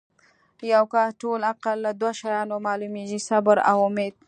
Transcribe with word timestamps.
د 0.59 0.59
یو 0.73 0.83
کس 0.93 1.09
ټول 1.21 1.39
عقل 1.51 1.77
لۀ 1.83 1.91
دوه 1.99 2.11
شیانو 2.19 2.57
معلومیږي 2.67 3.19
صبر 3.29 3.57
او 3.69 3.77
اُمید 3.87 4.13